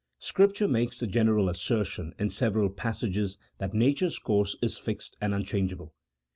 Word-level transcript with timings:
Scripture 0.17 0.67
makes 0.67 0.99
the 0.99 1.05
general 1.05 1.47
assertion 1.47 2.15
in 2.17 2.27
several 2.27 2.71
passages 2.71 3.37
that 3.59 3.75
nature's 3.75 4.17
course 4.17 4.55
is 4.59 4.75
fixed 4.75 5.15
and 5.21 5.31
unchangeable. 5.31 5.93